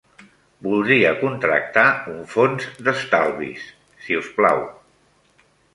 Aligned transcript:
Voldria 0.67 1.11
contractar 1.19 1.85
un 2.13 2.25
fons 2.33 2.67
d'estalvis, 2.89 3.69
si 4.07 4.21
us 4.25 4.35
plau. 4.41 4.69